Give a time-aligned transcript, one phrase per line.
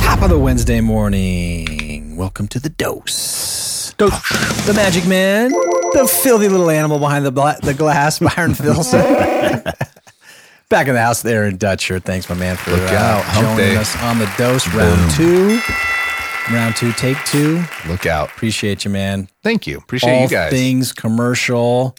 [0.00, 2.16] Top of the Wednesday morning.
[2.16, 3.92] Welcome to the dose.
[3.98, 4.66] Dose.
[4.66, 9.00] The Magic Man, the filthy little animal behind the bla- the glass, Byron Filson.
[10.70, 12.00] Back in the house there in Dutcher.
[12.00, 13.76] Thanks, my man, for Look out, uh, joining day.
[13.76, 14.66] us on the dose.
[14.74, 15.60] Round two.
[16.50, 17.62] Round two, take two.
[17.86, 18.30] Look out.
[18.30, 19.28] Appreciate you, man.
[19.42, 19.76] Thank you.
[19.76, 20.50] Appreciate all you guys.
[20.50, 21.94] things commercial,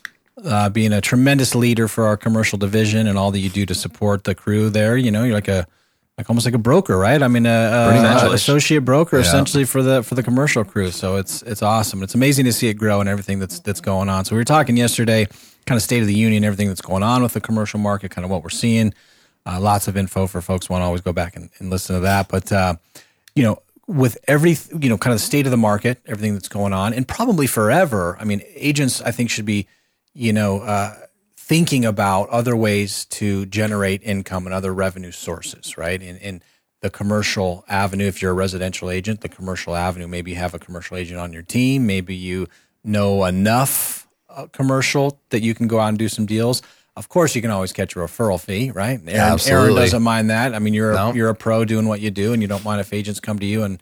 [0.46, 3.74] uh, being a tremendous leader for our commercial division and all that you do to
[3.76, 4.98] support the crew there.
[4.98, 5.68] You know, you're like a
[6.18, 7.22] like almost like a broker, right?
[7.24, 7.90] I mean, a, a,
[8.32, 9.22] a associate broker Yeah.
[9.24, 10.92] essentially for the for the commercial crew.
[10.92, 12.04] So it's it's awesome.
[12.04, 14.26] It's amazing to see it grow and everything that's that's going on.
[14.26, 15.28] So we were talking yesterday,
[15.66, 18.26] kind of state of the union, everything that's going on with the commercial market, kind
[18.26, 18.94] of what we're seeing.
[19.46, 22.02] Uh, lots of info for folks want to always go back and, and listen to
[22.02, 22.28] that.
[22.28, 22.76] But uh,
[23.34, 26.50] you know, with every you know, kind of the state of the market, everything that's
[26.50, 28.18] going on, and probably forever.
[28.20, 29.68] I mean, agents I think should be,
[30.20, 30.96] you know, uh,
[31.38, 36.02] thinking about other ways to generate income and other revenue sources, right?
[36.02, 36.42] In in
[36.82, 40.60] the commercial avenue, if you're a residential agent, the commercial avenue, maybe you have a
[40.60, 42.48] commercial agent on your team, maybe you
[42.84, 46.62] know enough uh, commercial that you can go out and do some deals.
[46.96, 49.00] Of course, you can always catch a referral fee, right?
[49.00, 49.82] Aaron, Aaron Absolutely.
[49.82, 50.54] doesn't mind that.
[50.54, 51.14] I mean, you're a, No.
[51.14, 53.46] you're a pro doing what you do, and you don't mind if agents come to
[53.46, 53.82] you and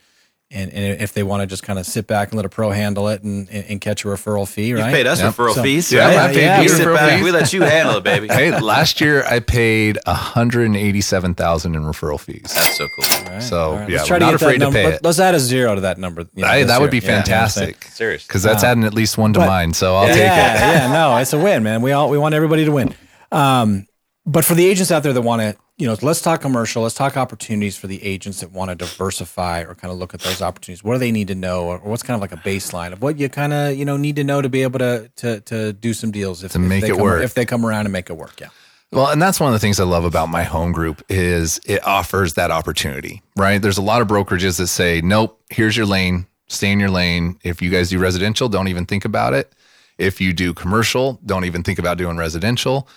[0.50, 2.70] and, and if they want to just kind of sit back and let a pro
[2.72, 4.86] handle it and, and, and catch a referral fee, right?
[4.88, 5.34] You paid us Yep.
[5.34, 5.92] referral So- fees.
[5.92, 6.18] Yeah, right?
[6.18, 7.10] I paid Yeah, we you sit back.
[7.16, 7.24] fees.
[7.24, 8.28] We let you handle it, baby.
[8.32, 12.52] Hey, last year I paid 187,000 in referral fees.
[12.56, 13.04] That's so cool.
[13.34, 13.90] Right, So, all right.
[13.90, 15.04] yeah, Let's try we're to not get that afraid to number- pay let- it.
[15.04, 16.22] Let's add a zero to that number.
[16.34, 17.02] you know, Hey, this that would year.
[17.02, 17.66] be Yeah, you know what I'm saying?
[17.74, 17.92] fantastic.
[17.94, 18.26] Seriously.
[18.28, 19.74] Because that's adding at least one to But- mine.
[19.74, 20.20] So I'll take it.
[20.20, 21.82] yeah, yeah, no, it's a win, man.
[21.82, 22.94] We all we want everybody to win.
[23.32, 23.86] Um,
[24.26, 26.82] but for the agents out there that want to, you know, let's talk commercial.
[26.82, 30.22] Let's talk opportunities for the agents that want to diversify or kind of look at
[30.22, 30.84] those opportunities.
[30.84, 33.20] What do they need to know, or, what's kind of like a baseline of what
[33.20, 35.94] you kind of you know need to know to be able to to to do
[35.94, 37.24] some deals if, To if make they it come, work.
[37.24, 38.40] if they come around and make it work.
[38.42, 38.48] Yeah,
[38.92, 41.86] Well, and that's one of the things I love about my home group is it
[41.86, 43.62] offers that opportunity, right?
[43.62, 46.26] There's a lot of brokerages that say, "Nope, here's your lane.
[46.48, 47.38] Stay in your lane.
[47.44, 49.54] If you guys do residential, don't even think about it.
[50.00, 52.88] If you do commercial, don't even think about doing residential."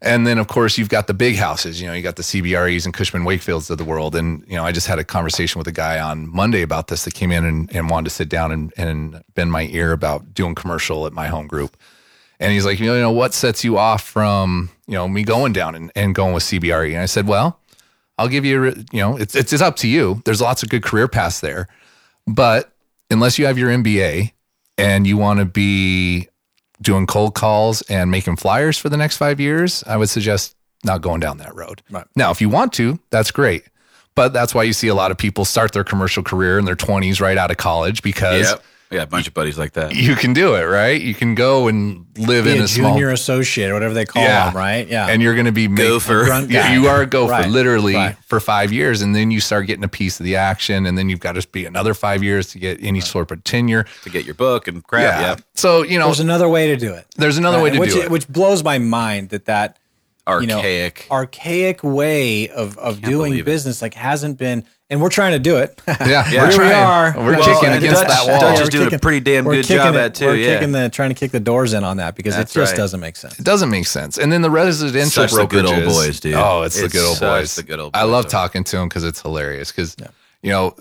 [0.00, 1.80] And then, of course, you've got the big houses.
[1.80, 4.14] You know, you got the CBREs and Cushman Wakefields of the world.
[4.14, 7.04] And you know, I just had a conversation with a guy on Monday about this
[7.04, 10.34] that came in and, and wanted to sit down and, and bend my ear about
[10.34, 11.76] doing commercial at my home group.
[12.38, 15.74] And he's like, you know, what sets you off from, you know, me going down
[15.74, 16.92] and, and going with CBRE?
[16.92, 17.58] And I said, well,
[18.16, 20.22] I'll give you, you know, it's, it's, it's up to you.
[20.24, 21.66] There's lots of good career paths there.
[22.28, 22.72] But
[23.10, 24.32] unless you have your MBA
[24.76, 26.28] and you want to be
[26.80, 31.02] doing cold calls and making flyers for the next five years, I would suggest not
[31.02, 31.82] going down that road.
[31.90, 32.06] Right.
[32.14, 33.64] Now, if you want to, that's great.
[34.14, 36.76] But that's why you see a lot of people start their commercial career in their
[36.76, 38.64] 20s right out of college because Yep.
[38.90, 39.94] Yeah, a bunch of buddies like that.
[39.94, 40.98] you can do it, right?
[41.00, 44.06] You can go and live be in a, a, small junior associate or whatever they
[44.06, 44.46] call Yeah.
[44.46, 44.88] them, right?
[44.88, 46.24] Yeah, and you're going to be making- Gopher.
[46.24, 47.50] grunt Yeah, you are a gopher, Right.
[47.50, 48.16] literally Right.
[48.26, 51.10] for five years, and then you start getting a piece of the action, and then
[51.10, 53.84] you've got to be another five years to get any sort of tenure.
[54.04, 55.20] to get your book and crap.
[55.20, 55.36] Yeah.
[55.54, 57.06] So you know, There's another way to do it.
[57.16, 58.10] there's another way to which, do it.
[58.10, 59.76] which blows my mind that that
[60.40, 61.06] you know, Archaic.
[61.10, 63.44] archaic way of, of doing believe it.
[63.46, 66.42] business like hasn't been and we're trying to do it yeah, Yeah.
[66.42, 68.40] we're here we are We're Well, kicking against Dutch- that wall.
[68.40, 70.54] Dutch is We're doing a pretty damn good kicking job it- at too, we're yeah.
[70.58, 72.76] kicking the trying to kick the doors in on that because That's it just right.
[72.78, 74.16] doesn't make sense It doesn't make sense.
[74.18, 76.34] And then the residential Such the good old boys, dude.
[76.34, 77.54] Oh, it's, the good old boys.
[77.54, 78.30] the good old boys I love though.
[78.30, 79.70] talking to them because it's hilarious.
[79.72, 79.96] Because
[80.42, 80.74] you know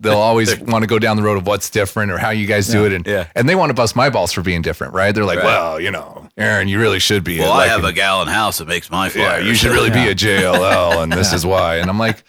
[0.00, 2.68] they'll always want to go down the road of what's different or how you guys
[2.68, 3.26] do it, and Yeah.
[3.34, 5.14] and they want to bust my balls for being different, right?
[5.14, 5.46] They're like, Right.
[5.46, 7.38] well, you know, Aaron, you really should be.
[7.40, 9.46] Well, like I have an- a gallon house that makes my yeah, flyers.
[9.46, 11.76] you should really be a JLL, and this is why.
[11.76, 12.22] And I'm like,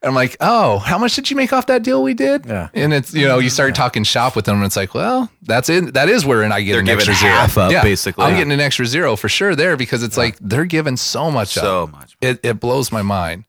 [0.00, 2.46] I'm like, oh, how much did you make off that deal we did?
[2.46, 2.68] Yeah.
[2.72, 5.68] And it's you know, you start talking shop with them, and it's like, well, that's
[5.68, 5.94] it.
[5.94, 7.32] That is wherein I get They're an giving extra zero.
[7.32, 8.24] half up, yeah, basically.
[8.24, 11.48] I'm getting an extra zero for sure there because it's like they're giving so much
[11.48, 11.90] So up.
[11.92, 12.16] much.
[12.20, 13.44] It it blows my mind.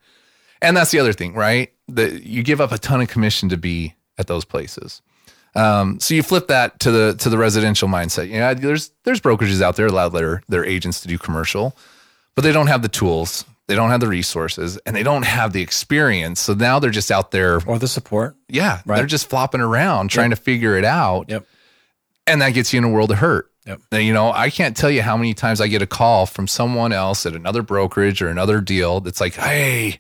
[0.62, 1.72] And that's the other thing, right?
[1.88, 5.02] That you give up a ton of commission to be at those places.
[5.56, 8.30] Um, so you flip that to the to the residential mindset.
[8.30, 11.76] Yeah, there's there's brokerages out there that allow their their agents to do commercial,
[12.36, 15.52] but they don't have the tools, they don't have the resources, and they don't have
[15.54, 16.40] the experience.
[16.42, 17.60] So now they're just out there.
[17.66, 18.98] or the support Yeah, Right.
[18.98, 21.46] they're just flopping around trying to figure it out, yep
[22.28, 23.50] and that gets you in a world of hurt.
[23.66, 23.82] Yep.
[23.94, 26.92] You know, I can't tell you how many times I get a call from someone
[26.94, 30.00] else at another brokerage or another deal that's like, "Hey,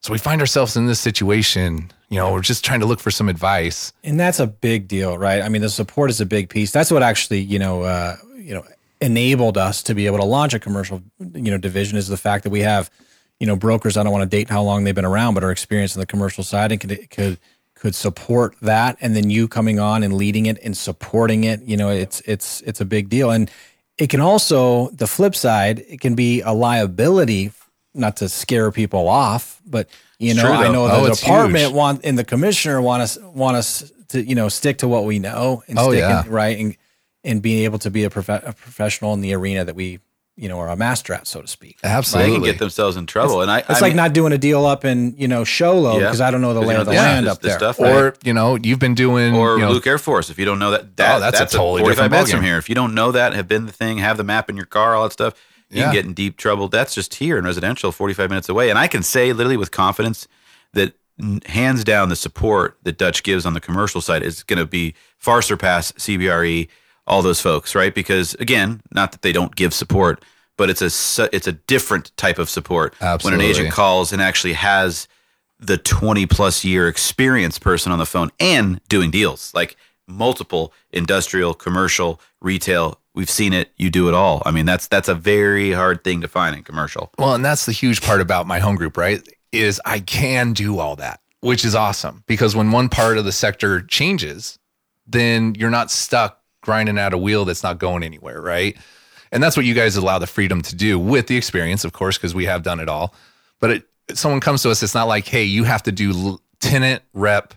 [0.00, 1.90] so we find ourselves in this situation.
[2.08, 5.18] You know, we're just trying to look for some advice." and that's a big deal
[5.18, 8.16] right i mean the support is a big piece that's what actually you know uh,
[8.36, 8.64] you know
[9.00, 11.02] enabled us to be able to launch a commercial
[11.34, 12.90] you know division is the fact that we have
[13.38, 15.50] you know brokers i don't want to date how long they've been around but are
[15.50, 17.38] experienced in the commercial side and could could
[17.74, 21.76] could support that and then you coming on and leading it and supporting it you
[21.76, 23.50] know it's it's it's a big deal and
[23.98, 27.52] it can also the flip side it can be a liability
[27.94, 29.88] not to scare people off, but
[30.18, 31.72] you know, true, I know Oh, the it's department huge.
[31.74, 35.18] want and the commissioner want us want us to you know stick to what we
[35.18, 36.24] know and Oh, stick yeah.
[36.24, 36.76] in, right and
[37.24, 39.98] and being able to be a, prof- a professional in the arena that we
[40.36, 41.80] you know are a master at, so to speak.
[41.80, 42.34] They Absolutely.
[42.34, 43.42] can get themselves in trouble.
[43.42, 45.78] and I, It's I like mean, not doing a deal up in you know Show
[45.78, 46.06] Low Yeah.
[46.06, 47.58] because I don't know the 'cause lay of the know, land the- up there.
[47.58, 47.92] stuff, right?
[47.92, 50.30] or you know, you've been doing or you know, Luke Air Force.
[50.30, 52.34] If you don't know that, oh, that Oh, that's a totally 45 different minutes ballgame.
[52.36, 52.58] from here.
[52.58, 54.94] If you don't know that, have been the thing, have the map in your car,
[54.94, 55.34] all that stuff,
[55.70, 55.84] you Yeah.
[55.86, 56.68] can get in deep trouble.
[56.68, 58.70] That's just here in residential, 45 minutes away.
[58.70, 60.26] And I can say literally with confidence
[60.72, 60.94] that
[61.46, 64.94] hands down the support that Dutch gives on the commercial side is going to be
[65.18, 66.68] far surpass CBRE,
[67.06, 67.94] all those folks, right?
[67.94, 70.24] Because again, not that they don't give support,
[70.56, 72.94] but it's a it's a different type of support
[73.24, 75.08] when an agent calls and actually has
[75.60, 79.76] the 20 plus year experience person on the phone and doing deals like
[80.06, 83.00] multiple industrial, commercial, retail.
[83.18, 83.72] We've seen it.
[83.76, 84.44] You do it all.
[84.46, 87.10] I mean, that's that's a very hard thing to find in commercial.
[87.18, 89.20] Well, and that's the huge part about my home group, right?
[89.50, 93.32] Is I can do all that, which is awesome because when one part of the
[93.32, 94.60] sector changes,
[95.04, 98.76] then you're not stuck grinding out a wheel that's not going anywhere, right?
[99.32, 102.18] And that's what you guys allow the freedom to do with the experience, of course,
[102.18, 103.16] because we have done it all.
[103.58, 107.02] But it, someone comes to us, it's not like, hey, you have to do tenant
[107.14, 107.52] rep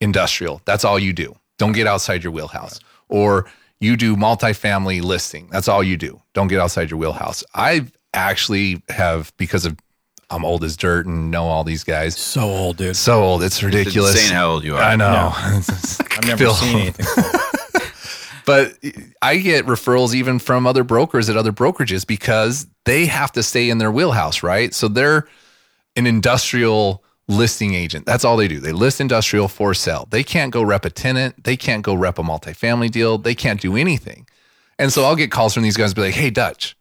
[0.00, 0.60] industrial.
[0.64, 1.36] That's all you do.
[1.56, 2.80] Don't get outside your wheelhouse.
[3.08, 3.46] Or
[3.80, 5.48] you do multifamily listing.
[5.50, 6.20] That's all you do.
[6.32, 7.44] Don't get outside your wheelhouse.
[7.54, 9.76] I actually have because of
[10.30, 12.16] I'm old as dirt and know all these guys.
[12.16, 12.96] So old, dude.
[12.96, 14.14] So old, it's ridiculous.
[14.14, 14.82] insane how old you are.
[14.82, 15.32] I know.
[15.34, 16.54] I've never Phil.
[16.54, 17.06] seen anything.
[18.46, 18.74] But
[19.22, 23.70] I get referrals even from other brokers at other brokerages because they have to stay
[23.70, 24.74] in their wheelhouse, right?
[24.74, 25.26] So they're
[25.96, 28.06] an industrial listing agent.
[28.06, 28.60] That's all they do.
[28.60, 30.06] They list industrial for sale.
[30.10, 31.44] They can't go rep a tenant.
[31.44, 33.18] They can't go rep a multifamily deal.
[33.18, 34.26] They can't do anything.
[34.78, 36.76] And so I'll get calls from these guys be like, hey, Dutch,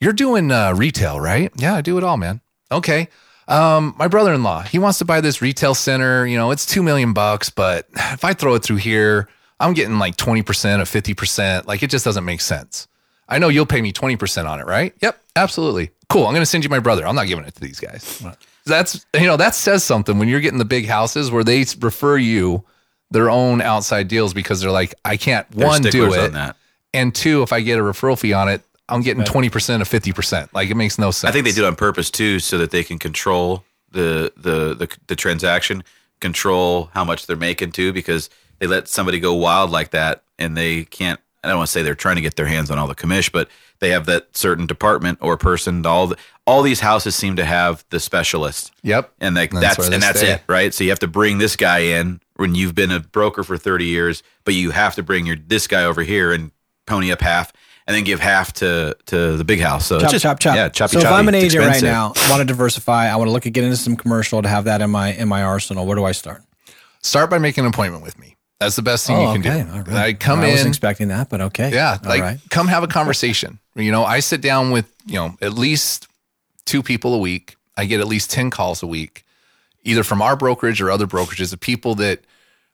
[0.00, 1.50] you're doing uh, retail, right?
[1.56, 2.40] Yeah, I do it all, man.
[2.70, 3.08] Okay.
[3.48, 6.26] Um, my brother-in-law, he wants to buy this retail center.
[6.26, 9.28] You know, it's two million bucks, but if I throw it through here,
[9.58, 11.66] I'm getting like 20% or 50%.
[11.66, 12.86] Like it just doesn't make sense.
[13.28, 14.94] I know you'll pay me 20% on it, right?
[15.02, 15.90] Yep, absolutely.
[16.08, 16.26] Cool.
[16.26, 17.06] I'm going to send you my brother.
[17.06, 18.24] I'm not giving it to these guys.
[18.68, 22.16] That's, you know, that says something when you're getting the big houses where they refer
[22.16, 22.64] you
[23.10, 26.18] their own outside deals because they're like, I can't They're one do it.
[26.20, 26.56] on that.
[26.94, 29.52] And two, if I get a referral fee on it, I'm getting 20% or
[29.84, 30.48] 50%.
[30.54, 31.28] Like it makes no sense.
[31.28, 34.74] I think they do it on purpose too, so that they can control the the
[34.74, 35.84] the, the transaction,
[36.20, 40.56] control how much they're making too, because they let somebody go wild like that, and
[40.56, 41.20] they can't.
[41.44, 43.30] I don't want to say they're trying to get their hands on all the commish,
[43.30, 43.48] but
[43.80, 45.84] they have that certain department or person.
[45.86, 46.16] All the,
[46.46, 48.72] all these houses seem to have the specialist.
[48.82, 49.12] Yep.
[49.20, 50.32] and like That's that's, and that's stay.
[50.32, 50.72] it, right?
[50.74, 53.86] So you have to bring this guy in when you've been a broker for thirty
[53.86, 56.50] years, but you have to bring your this guy over here and
[56.86, 57.52] pony up half,
[57.86, 59.86] and then give half to to the big house.
[59.86, 60.56] So it's chop, just, chop, chop.
[60.56, 61.14] Yeah, choppy, so if choppy.
[61.14, 63.08] I'm an It's agent right now, I want to diversify.
[63.08, 65.28] I want to look at getting into some commercial to have that in my in
[65.28, 65.86] my arsenal.
[65.86, 66.42] Where do I start?
[67.02, 68.36] Start by making an appointment with me.
[68.60, 69.50] That's the best thing you oh, can do.
[69.50, 69.88] Oh, All right.
[69.96, 70.46] I come in.
[70.46, 71.70] I wasn't expecting that, but okay.
[71.72, 72.38] Yeah, All like right.
[72.50, 73.58] come have a conversation.
[73.78, 76.08] You know, I sit down with, you know, at least
[76.64, 77.54] two people a week.
[77.76, 79.24] I get at least 10 calls a week,
[79.84, 82.22] either from our brokerage or other brokerages of people that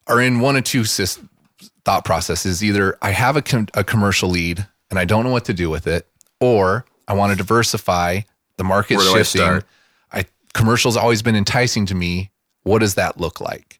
[0.06, 1.22] are in one or two sys-
[1.84, 2.64] thought processes.
[2.64, 5.68] Either I have a, com- a commercial lead and I don't know what to do
[5.68, 6.06] with it,
[6.40, 8.20] or I want to diversify.
[8.56, 9.40] The market's Where do I shifting.
[9.42, 9.64] start?
[10.10, 12.30] I commercial's always been enticing to me.
[12.62, 13.78] What does that look like?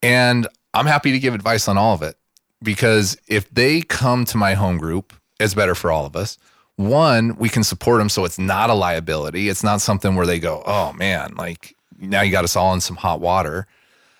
[0.00, 2.16] And I'm happy to give advice on all of it
[2.62, 6.38] because if they come to my home group, it's better for all of us.
[6.76, 9.48] One, we can support them so it's not a liability.
[9.48, 12.80] It's not something where they go, oh man, like now you got us all in
[12.80, 13.66] some hot water.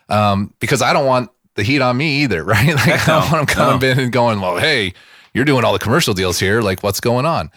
[0.08, 2.74] Um, because I don't want the heat on me either, right?
[2.74, 4.92] Like I don't want them coming in and going, well, hey,
[5.34, 6.60] you're doing all the commercial deals here.
[6.60, 7.50] Like what's going on?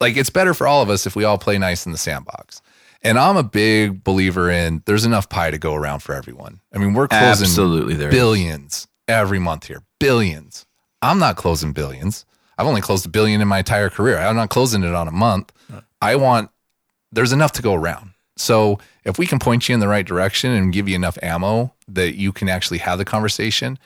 [0.00, 2.62] Like it's better for all of us if we all play nice in the sandbox.
[3.02, 6.60] And I'm a big believer in there's enough pie to go around for everyone.
[6.72, 8.14] I mean, we're closing Absolutely, there is.
[8.14, 9.82] billions every month here.
[9.98, 10.66] Billions.
[11.02, 12.26] I'm not closing billions.
[12.58, 14.18] I've only closed a billion in my entire career.
[14.18, 15.50] I'm not closing it on a month.
[16.02, 16.50] I want
[17.12, 18.10] there's enough to go around.
[18.36, 21.74] So if we can point you in the right direction and give you enough ammo
[21.88, 23.78] that you can actually have the conversation,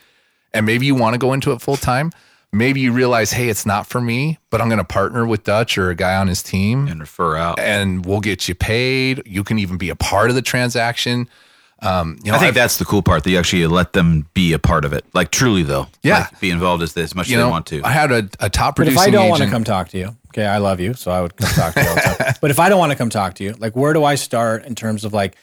[0.53, 2.11] and maybe you want to go into it full time,
[2.55, 5.77] maybe you realize, hey, it's not for me, but I'm going to partner with Dutch
[5.77, 7.59] or a guy on his team and refer out.
[7.59, 9.21] and we'll get you paid.
[9.25, 11.27] You can even be a part of the transaction.
[11.81, 14.27] Um, you know, I think I've- that's the cool part that you actually let them
[14.33, 15.05] be a part of it.
[15.13, 15.87] Like truly though.
[16.03, 16.19] Yeah.
[16.19, 17.81] Like, be involved as, as much you as know, they want to.
[17.83, 20.15] I had a, a top But if I don't want to come talk to you,
[20.29, 22.33] okay, I love you, so I would come talk to you all the time.
[22.41, 24.65] But if I don't want to come talk to you, like where do I start
[24.65, 25.35] in terms of like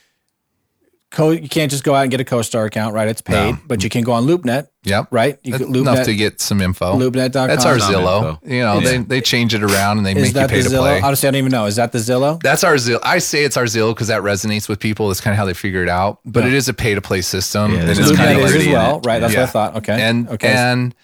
[1.12, 3.06] Co- you can't just go out and get a CoStar account, right?
[3.06, 3.58] It's paid, No.
[3.66, 5.08] but you can go on LoopNet, Yep.
[5.10, 5.38] right?
[5.42, 6.98] You That's can enough to get some info.
[6.98, 7.48] LoopNet.com.
[7.48, 8.28] That's our Some Zillow.
[8.30, 8.40] info.
[8.46, 10.70] You know, they, they change it around and they Is make you that pay the
[10.70, 10.80] to Zillow?
[10.80, 11.00] play.
[11.02, 11.66] Honestly, I don't even know.
[11.66, 12.42] Is that the Zillow?
[12.42, 13.00] That's our Zillow.
[13.02, 15.08] I say it's our Zillow because that resonates with people.
[15.08, 16.20] That's kind of how they figure it out.
[16.24, 17.72] But it is a pay to play system.
[17.72, 19.06] Yeah, and there's it's no kind LoopNet of is like, as in well, it.
[19.06, 19.18] right?
[19.20, 19.40] That's Yeah.
[19.40, 19.76] what I thought.
[19.76, 20.00] Okay.
[20.02, 20.48] and okay.
[20.48, 20.94] and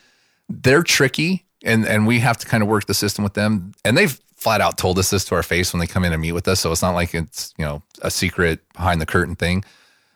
[0.49, 3.99] they're tricky and and we have to kind of work the system with them and
[3.99, 6.33] they've flat out told us this to our face when they come in and meet
[6.33, 9.63] with us so it's not like it's you know a secret behind the curtain thing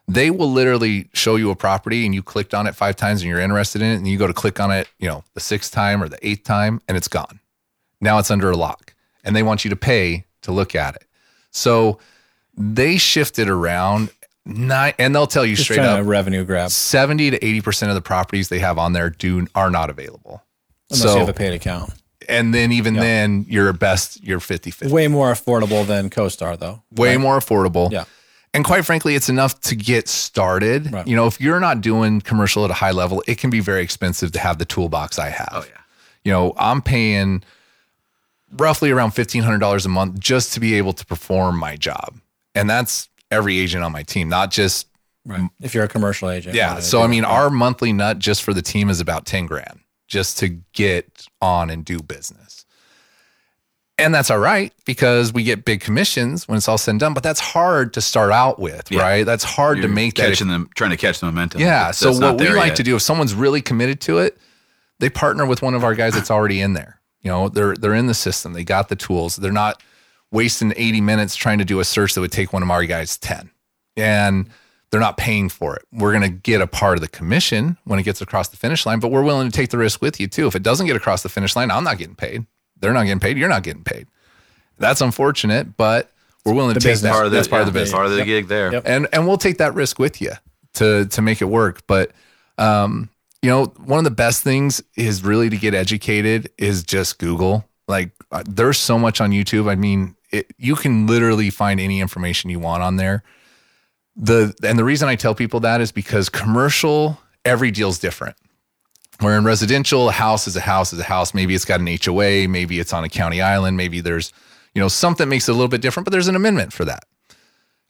[0.08, 3.30] they will literally show you a property and you clicked on it five times and
[3.30, 5.72] you're interested in it and you go to click on it you know the sixth
[5.72, 7.40] time or the eighth time and it's gone
[8.00, 8.94] now it's under a lock
[9.24, 11.04] and they want you to pay to look at it
[11.50, 11.98] so
[12.56, 14.10] they shift it around
[14.44, 16.70] not, and they'll tell you just straight up revenue grab.
[16.70, 20.42] 70 to 80% of the properties they have on there do are not available.
[20.90, 21.92] Unless so you have a paid account.
[22.28, 24.90] and then even then you're best you're 50-50.
[24.90, 26.82] Way more affordable than CoStar, though.
[26.90, 27.92] Way more affordable.
[27.92, 28.04] Yeah.
[28.54, 30.92] And quite frankly, it's enough to get started.
[30.92, 31.06] Right.
[31.06, 33.82] You know, if you're not doing commercial at a high level, it can be very
[33.82, 35.50] expensive to have the toolbox I have.
[35.52, 35.80] Oh yeah.
[36.24, 37.42] You know, I'm paying
[38.56, 42.14] roughly around $1500 a month just to be able to perform my job.
[42.54, 44.86] And that's every agent on my team, not just
[45.24, 45.48] Right.
[45.60, 46.54] If you're a commercial agent.
[46.54, 46.80] Yeah.
[46.80, 50.38] So I mean, our monthly nut just for the team is about 10 grand just
[50.38, 52.51] to get on and do business.
[54.02, 57.14] And that's all right because we get big commissions when it's all said and done,
[57.14, 59.02] but that's hard to start out with, Yeah.
[59.02, 59.24] right?
[59.26, 60.28] That's hard You're to make that.
[60.30, 61.60] catching them, trying to catch the momentum.
[61.60, 61.86] Yeah.
[61.86, 62.76] That's So what we like yet.
[62.76, 64.38] to do, if someone's really committed to it,
[64.98, 67.00] they partner with one of our guys that's already in there.
[67.20, 68.52] You know, they're they're in the system.
[68.52, 69.36] They got the tools.
[69.36, 69.80] They're not
[70.30, 73.16] wasting 80 minutes trying to do a search that would take one of our guys
[73.18, 73.50] 10.
[73.96, 74.48] And
[74.90, 75.84] they're not paying for it.
[75.92, 78.84] We're going to get a part of the commission when it gets across the finish
[78.84, 80.46] line, but we're willing to take the risk with you too.
[80.46, 82.44] If it doesn't get across the finish line, I'm not getting paid.
[82.82, 83.38] They're not getting paid.
[83.38, 84.06] You're not getting paid.
[84.78, 86.10] That's unfortunate, but
[86.44, 87.10] we're willing to take business.
[87.10, 87.12] that.
[87.12, 88.72] part of the, that's part of the business Part of the gig there.
[88.72, 88.82] Yep.
[88.84, 90.32] and and we'll take that risk with you
[90.74, 92.10] to to make it work but
[92.58, 93.08] um
[93.42, 97.64] you know one of the best things is really to get educated is just google
[97.88, 102.00] like uh, there's so much on youtube i mean it, you can literally find any
[102.00, 103.22] information you want on there
[104.16, 108.34] the and the reason i tell people that is because commercial every deal's different
[109.22, 111.86] where in residential a house is a house is a house maybe it's got an
[111.86, 114.32] hoa maybe it's on a county island maybe there's
[114.74, 117.04] you know something makes it a little bit different but there's an amendment for that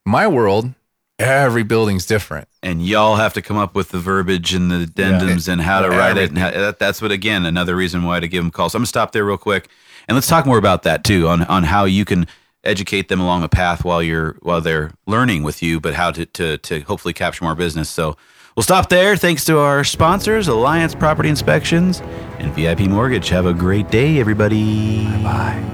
[0.04, 0.72] my world
[1.18, 5.48] every building's different and y'all have to come up with the verbiage and the addendums
[5.48, 6.30] and how to Yeah, write it.
[6.30, 8.74] And how, that's what again another reason why to give them calls.
[8.74, 9.68] I'm gonna stop there real quick,
[10.08, 12.26] and let's talk more about that too on on how you can
[12.64, 16.26] educate them along a path while you're while they're learning with you, but how to
[16.26, 17.88] to to hopefully capture more business.
[17.88, 18.16] So.
[18.54, 19.16] We'll stop there.
[19.16, 22.00] Thanks to our sponsors, Alliance Property Inspections
[22.38, 23.30] and VIP Mortgage.
[23.30, 25.06] Have a great day, everybody.
[25.22, 25.71] Bye.